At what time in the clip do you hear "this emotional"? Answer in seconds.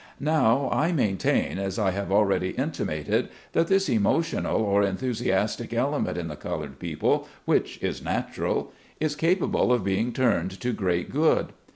3.67-4.59